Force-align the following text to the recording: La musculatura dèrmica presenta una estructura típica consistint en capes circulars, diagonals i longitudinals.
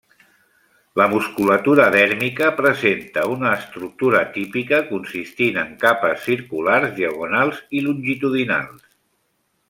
La 0.99 1.05
musculatura 1.09 1.83
dèrmica 1.95 2.47
presenta 2.61 3.25
una 3.33 3.51
estructura 3.57 4.21
típica 4.37 4.79
consistint 4.87 5.59
en 5.65 5.69
capes 5.87 6.25
circulars, 6.31 6.93
diagonals 7.01 7.61
i 7.81 7.87
longitudinals. 7.89 8.89